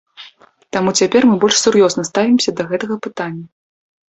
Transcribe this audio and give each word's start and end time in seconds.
Таму 0.77 0.93
цяпер 1.03 1.21
мы 1.31 1.35
больш 1.43 1.55
сур'ёзна 1.65 2.07
ставімся 2.11 2.57
да 2.63 2.67
гэтага 2.73 2.95
пытання. 3.09 3.45